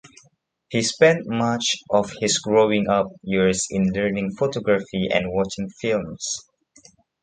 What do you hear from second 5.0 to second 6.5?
and watching films.